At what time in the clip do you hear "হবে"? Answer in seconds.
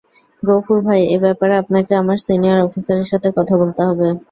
3.87-4.07